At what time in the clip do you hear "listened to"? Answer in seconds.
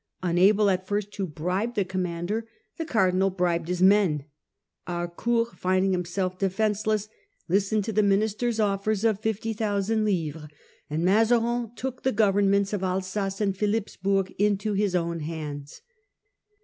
7.47-7.93